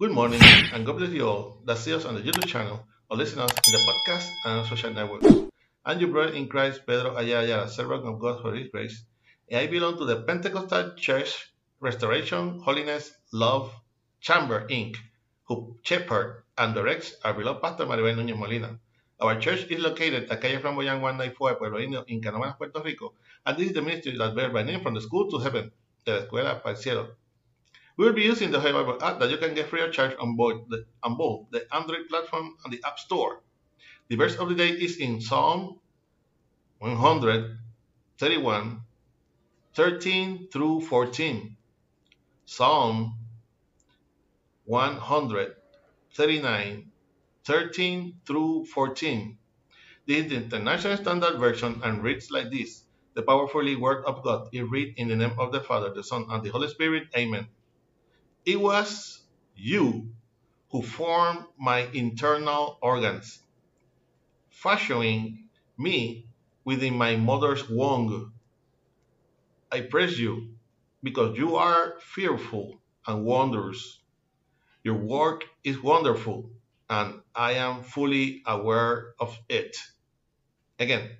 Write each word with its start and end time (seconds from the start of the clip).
Good 0.00 0.12
morning, 0.12 0.40
and 0.72 0.86
God 0.86 0.96
bless 0.96 1.10
you 1.10 1.28
all 1.28 1.60
that 1.66 1.76
see 1.76 1.92
us 1.92 2.06
on 2.06 2.14
the 2.14 2.22
YouTube 2.22 2.46
channel 2.46 2.86
or 3.10 3.18
listen 3.18 3.38
us 3.38 3.50
in 3.52 3.72
the 3.74 3.84
podcast 3.86 4.30
and 4.46 4.66
social 4.66 4.94
networks. 4.94 5.26
I'm 5.84 6.00
your 6.00 6.08
brother 6.08 6.32
in 6.32 6.48
Christ, 6.48 6.86
Pedro 6.86 7.14
Ayala, 7.18 7.68
servant 7.68 8.06
of 8.06 8.18
God 8.18 8.40
for 8.40 8.54
His 8.54 8.68
grace, 8.68 9.04
and 9.50 9.60
I 9.60 9.66
belong 9.66 9.98
to 9.98 10.06
the 10.06 10.22
Pentecostal 10.22 10.94
Church 10.94 11.52
Restoration, 11.80 12.60
Holiness, 12.60 13.12
Love 13.30 13.74
Chamber, 14.22 14.66
Inc., 14.70 14.96
who 15.44 15.76
shepherd 15.82 16.44
and 16.56 16.74
directs 16.74 17.16
our 17.22 17.34
beloved 17.34 17.60
Pastor 17.60 17.84
Maribel 17.84 18.16
Núñez 18.16 18.38
Molina. 18.38 18.78
Our 19.20 19.38
church 19.38 19.66
is 19.70 19.80
located 19.82 20.30
at 20.30 20.40
Calle 20.40 20.60
Flamboyant 20.60 21.02
194, 21.02 21.56
Pueblo 21.56 21.78
Indio, 21.78 22.04
in 22.08 22.22
Canóvanas, 22.22 22.56
Puerto 22.56 22.80
Rico, 22.82 23.12
and 23.44 23.54
this 23.58 23.66
is 23.66 23.74
the 23.74 23.82
ministry 23.82 24.16
that 24.16 24.34
bears 24.34 24.50
by 24.50 24.62
name 24.62 24.80
from 24.80 24.94
the 24.94 25.02
school 25.02 25.30
to 25.30 25.36
heaven, 25.40 25.70
la 26.06 26.22
escuela 26.22 26.62
para 26.62 26.74
el 26.74 26.80
cielo. 26.80 27.19
We 28.00 28.06
will 28.06 28.14
be 28.14 28.22
using 28.22 28.50
the 28.50 28.58
Bible 28.58 28.96
app 29.02 29.18
that 29.18 29.28
you 29.28 29.36
can 29.36 29.52
get 29.52 29.68
free 29.68 29.82
of 29.82 29.92
charge 29.92 30.16
on 30.18 30.34
both, 30.34 30.66
the, 30.70 30.86
on 31.02 31.18
both 31.18 31.50
the 31.50 31.66
Android 31.70 32.08
platform 32.08 32.56
and 32.64 32.72
the 32.72 32.82
App 32.82 32.98
Store. 32.98 33.42
The 34.08 34.16
verse 34.16 34.36
of 34.36 34.48
the 34.48 34.54
day 34.54 34.70
is 34.70 34.96
in 34.96 35.20
Psalm 35.20 35.78
131, 36.78 38.80
13 39.74 40.48
through 40.50 40.80
14. 40.80 41.58
Psalm 42.46 43.18
139, 44.64 46.90
13 47.44 48.14
through 48.26 48.64
14. 48.64 49.38
This 50.06 50.24
is 50.24 50.30
the 50.30 50.36
International 50.36 50.96
Standard 50.96 51.38
Version 51.38 51.82
and 51.84 52.02
reads 52.02 52.30
like 52.30 52.50
this 52.50 52.82
The 53.12 53.20
powerfully 53.20 53.76
Word 53.76 54.06
of 54.06 54.22
God 54.22 54.48
is 54.54 54.70
read 54.70 54.94
in 54.96 55.08
the 55.08 55.16
name 55.16 55.38
of 55.38 55.52
the 55.52 55.60
Father, 55.60 55.92
the 55.92 56.02
Son, 56.02 56.24
and 56.30 56.42
the 56.42 56.48
Holy 56.48 56.68
Spirit. 56.68 57.08
Amen. 57.14 57.46
It 58.46 58.60
was 58.60 59.22
you 59.54 60.14
who 60.70 60.82
formed 60.82 61.44
my 61.58 61.80
internal 61.92 62.78
organs, 62.82 63.42
fashioning 64.50 65.48
me 65.78 66.26
within 66.64 66.96
my 66.96 67.16
mother's 67.16 67.68
womb. 67.68 68.32
I 69.70 69.82
praise 69.82 70.18
you 70.18 70.54
because 71.02 71.36
you 71.36 71.56
are 71.56 71.98
fearful 72.00 72.80
and 73.06 73.24
wondrous. 73.24 74.00
Your 74.84 74.96
work 74.96 75.44
is 75.62 75.82
wonderful, 75.82 76.50
and 76.88 77.20
I 77.34 77.52
am 77.52 77.82
fully 77.82 78.42
aware 78.46 79.14
of 79.20 79.38
it. 79.48 79.76
Again, 80.78 81.10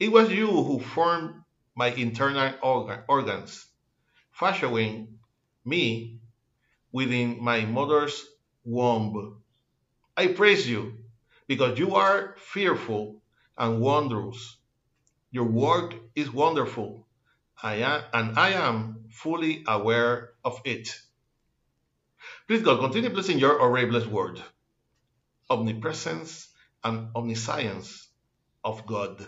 it 0.00 0.10
was 0.10 0.32
you 0.32 0.48
who 0.48 0.80
formed 0.80 1.44
my 1.74 1.88
internal 1.88 2.54
organ, 2.62 3.04
organs, 3.08 3.66
fashioning 4.32 5.18
me 5.64 6.21
within 6.92 7.42
my 7.42 7.64
mother's 7.64 8.24
womb. 8.64 9.42
I 10.16 10.28
praise 10.28 10.68
you 10.68 10.98
because 11.48 11.78
you 11.78 11.96
are 11.96 12.36
fearful 12.38 13.22
and 13.56 13.80
wondrous. 13.80 14.56
Your 15.30 15.44
work 15.44 15.94
is 16.14 16.30
wonderful, 16.30 17.06
I 17.62 17.76
am, 17.76 18.02
and 18.12 18.38
I 18.38 18.50
am 18.50 19.06
fully 19.10 19.64
aware 19.66 20.30
of 20.44 20.60
it. 20.64 20.94
Please 22.46 22.62
God, 22.62 22.80
continue 22.80 23.10
blessing 23.10 23.38
your 23.38 23.60
already 23.60 23.88
blessed 23.88 24.08
word, 24.08 24.42
omnipresence 25.48 26.48
and 26.84 27.08
omniscience 27.16 28.08
of 28.62 28.86
God. 28.86 29.26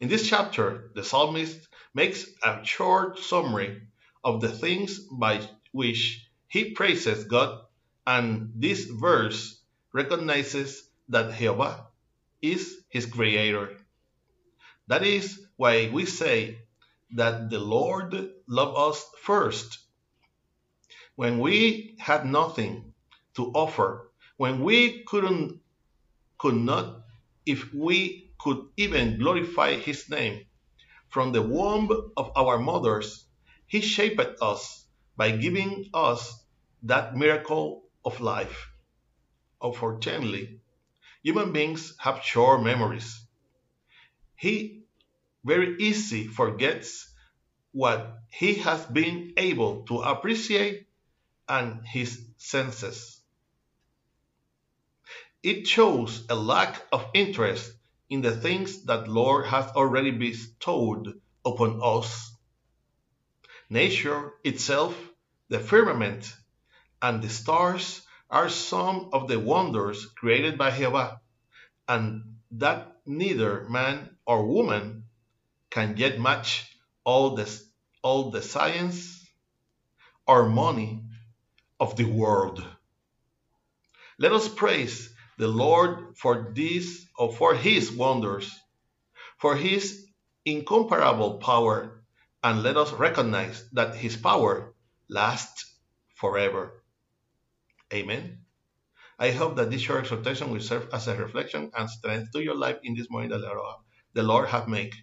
In 0.00 0.08
this 0.08 0.28
chapter, 0.28 0.90
the 0.94 1.02
psalmist 1.02 1.66
makes 1.94 2.26
a 2.42 2.62
short 2.64 3.18
summary 3.18 3.80
of 4.26 4.40
the 4.40 4.48
things 4.48 4.98
by 4.98 5.40
which 5.70 6.28
he 6.48 6.72
praises 6.72 7.22
God, 7.24 7.60
and 8.04 8.50
this 8.56 8.84
verse 8.84 9.62
recognizes 9.92 10.82
that 11.08 11.38
Jehovah 11.38 11.86
is 12.42 12.76
his 12.88 13.06
creator. 13.06 13.78
That 14.88 15.04
is 15.04 15.40
why 15.56 15.90
we 15.92 16.06
say 16.06 16.58
that 17.12 17.50
the 17.50 17.60
Lord 17.60 18.32
loved 18.48 18.76
us 18.76 19.06
first. 19.22 19.78
When 21.14 21.38
we 21.38 21.94
had 22.00 22.26
nothing 22.26 22.94
to 23.36 23.52
offer, 23.54 24.10
when 24.38 24.64
we 24.64 25.04
couldn't 25.04 25.60
could 26.38 26.56
not 26.56 27.00
if 27.46 27.72
we 27.72 28.32
could 28.40 28.58
even 28.76 29.18
glorify 29.18 29.74
his 29.74 30.10
name 30.10 30.44
from 31.08 31.32
the 31.32 31.42
womb 31.42 32.10
of 32.16 32.32
our 32.36 32.58
mothers 32.58 33.26
he 33.66 33.80
shaped 33.80 34.40
us 34.40 34.84
by 35.16 35.30
giving 35.30 35.90
us 35.92 36.44
that 36.82 37.16
miracle 37.16 37.84
of 38.04 38.20
life. 38.20 38.70
Unfortunately, 39.60 40.60
human 41.22 41.52
beings 41.52 41.94
have 41.98 42.22
short 42.22 42.62
memories. 42.62 43.26
He 44.36 44.82
very 45.44 45.76
easy 45.78 46.26
forgets 46.26 47.12
what 47.72 48.18
he 48.30 48.54
has 48.54 48.84
been 48.86 49.32
able 49.36 49.84
to 49.86 50.00
appreciate 50.00 50.86
and 51.48 51.86
his 51.86 52.24
senses. 52.36 53.20
It 55.42 55.66
shows 55.66 56.26
a 56.28 56.34
lack 56.34 56.82
of 56.92 57.06
interest 57.14 57.72
in 58.10 58.20
the 58.20 58.36
things 58.36 58.84
that 58.84 59.08
Lord 59.08 59.46
has 59.46 59.70
already 59.72 60.10
bestowed 60.10 61.20
upon 61.44 61.80
us. 61.82 62.35
Nature 63.68 64.32
itself, 64.44 64.96
the 65.48 65.58
firmament, 65.58 66.32
and 67.02 67.22
the 67.22 67.28
stars 67.28 68.02
are 68.30 68.48
some 68.48 69.10
of 69.12 69.28
the 69.28 69.38
wonders 69.38 70.06
created 70.06 70.56
by 70.56 70.70
Jehovah, 70.70 71.20
and 71.88 72.36
that 72.52 72.96
neither 73.06 73.68
man 73.68 74.16
or 74.24 74.46
woman 74.46 75.04
can 75.70 75.96
yet 75.96 76.20
match 76.20 76.70
all 77.04 77.34
the, 77.34 77.62
all 78.02 78.30
the 78.30 78.42
science 78.42 79.24
or 80.26 80.48
money 80.48 81.02
of 81.78 81.96
the 81.96 82.04
world. 82.04 82.64
Let 84.18 84.32
us 84.32 84.48
praise 84.48 85.12
the 85.38 85.48
Lord 85.48 86.16
for 86.16 86.52
this 86.54 87.06
or 87.18 87.32
for 87.32 87.54
his 87.54 87.92
wonders, 87.92 88.50
for 89.38 89.56
his 89.56 90.06
incomparable 90.44 91.38
power 91.38 91.95
and 92.46 92.62
let 92.62 92.76
us 92.76 92.92
recognize 92.92 93.68
that 93.72 93.96
his 93.96 94.16
power 94.16 94.72
lasts 95.10 95.66
forever. 96.14 96.80
Amen. 97.92 98.38
I 99.18 99.32
hope 99.32 99.56
that 99.56 99.68
this 99.68 99.80
short 99.80 100.02
exhortation 100.04 100.52
will 100.52 100.60
serve 100.60 100.88
as 100.92 101.08
a 101.08 101.16
reflection 101.16 101.72
and 101.76 101.90
strength 101.90 102.30
to 102.32 102.44
your 102.44 102.54
life 102.54 102.78
in 102.84 102.94
this 102.94 103.10
morning 103.10 103.30
that 103.30 103.42
the 104.14 104.22
Lord 104.22 104.48
hath 104.48 104.68
made. 104.68 104.94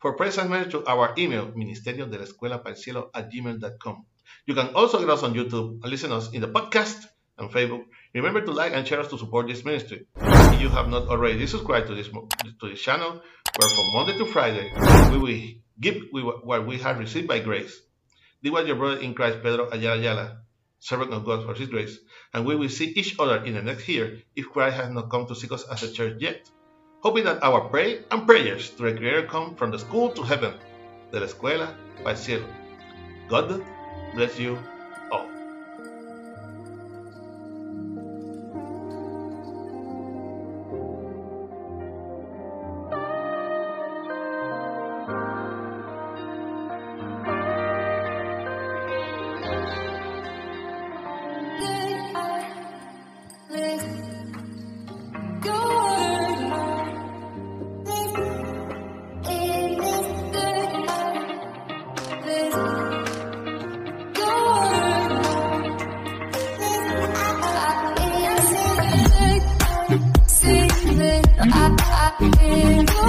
For 0.00 0.16
praise 0.16 0.38
and 0.38 0.48
message 0.48 0.72
to 0.72 0.86
our 0.86 1.12
email, 1.18 1.52
ministerio 1.52 2.10
de 2.10 2.16
la 2.16 2.24
escuela 2.24 2.62
para 2.62 2.74
el 2.74 2.80
cielo 2.80 3.10
at 3.12 3.30
gmail.com. 3.30 4.06
You 4.46 4.54
can 4.54 4.68
also 4.74 4.98
get 4.98 5.10
us 5.10 5.22
on 5.22 5.34
YouTube 5.34 5.82
and 5.82 5.90
listen 5.90 6.12
us 6.12 6.32
in 6.32 6.40
the 6.40 6.48
podcast 6.48 7.04
and 7.36 7.50
Facebook. 7.50 7.84
Remember 8.14 8.40
to 8.40 8.52
like 8.52 8.72
and 8.72 8.86
share 8.86 9.00
us 9.00 9.08
to 9.08 9.18
support 9.18 9.48
this 9.48 9.66
ministry. 9.66 10.06
If 10.16 10.62
you 10.62 10.70
have 10.70 10.88
not 10.88 11.08
already 11.08 11.46
subscribed 11.46 11.88
to 11.88 11.94
this 11.94 12.08
to 12.08 12.68
this 12.68 12.80
channel, 12.80 13.20
where 13.58 13.68
from 13.68 13.92
Monday 13.92 14.16
to 14.16 14.24
Friday 14.24 14.72
we 15.10 15.18
will 15.18 15.65
Give 15.78 16.02
what 16.12 16.66
we 16.66 16.78
have 16.78 16.98
received 16.98 17.28
by 17.28 17.40
grace. 17.40 17.80
This 18.42 18.52
was 18.52 18.66
your 18.66 18.76
brother 18.76 19.00
in 19.00 19.14
Christ, 19.14 19.42
Pedro 19.42 19.68
Ayala 19.70 20.00
Ayala, 20.00 20.38
servant 20.78 21.12
of 21.12 21.24
God 21.24 21.44
for 21.44 21.54
his 21.54 21.68
grace, 21.68 21.98
and 22.32 22.46
we 22.46 22.56
will 22.56 22.68
see 22.68 22.86
each 22.86 23.16
other 23.18 23.44
in 23.44 23.54
the 23.54 23.62
next 23.62 23.88
year 23.88 24.22
if 24.34 24.48
Christ 24.48 24.76
has 24.76 24.90
not 24.90 25.10
come 25.10 25.26
to 25.26 25.34
seek 25.34 25.52
us 25.52 25.64
as 25.68 25.82
a 25.82 25.92
church 25.92 26.16
yet. 26.20 26.48
Hoping 27.02 27.24
that 27.24 27.42
our 27.42 27.68
prayer 27.68 28.04
and 28.10 28.26
prayers 28.26 28.70
to 28.70 28.82
the 28.84 28.94
Creator 28.94 29.26
come 29.26 29.54
from 29.54 29.70
the 29.70 29.78
school 29.78 30.10
to 30.12 30.22
heaven, 30.22 30.54
de 31.12 31.20
la 31.20 31.26
escuela 31.26 31.74
el 32.04 32.16
cielo. 32.16 32.46
God 33.28 33.62
bless 34.14 34.38
you 34.38 34.58
Yeah. 72.18 73.05